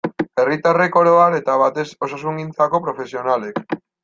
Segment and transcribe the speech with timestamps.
[0.43, 3.67] Herritarrek oro har, eta batez osasungintzako profesionalek.